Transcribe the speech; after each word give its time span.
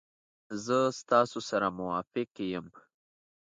زه 0.65 0.77
ستاسو 1.01 1.39
سره 1.49 1.67
موافق 1.79 2.31
یم. 2.53 2.67